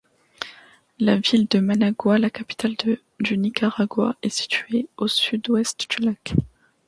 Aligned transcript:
La 0.97 1.17
ville 1.17 1.47
de 1.47 1.59
Managua, 1.59 2.17
la 2.17 2.31
capitale 2.31 2.73
du 3.19 3.37
Nicaragua, 3.37 4.15
est 4.23 4.29
située 4.29 4.89
au 4.97 5.07
sud-ouest 5.07 5.87
du 5.91 6.03
lac. 6.03 6.33